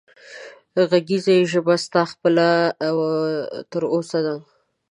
غږېږه 0.89 1.35
ژبه 1.51 1.75
ستا 1.83 2.01
خپله 2.11 2.47
تر 3.71 3.83
اوسه 3.93 4.19
ده 4.25 4.35